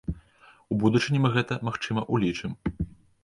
[0.75, 2.51] У будучыні мы гэта, магчыма, улічым.